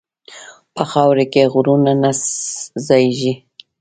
[0.75, 2.11] په خاورو کې غرور نه
[2.87, 3.33] ځایېږي.